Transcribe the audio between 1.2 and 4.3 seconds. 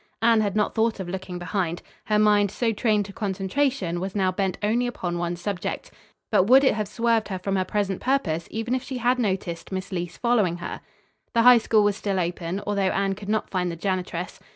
behind. Her mind, so trained to concentration, was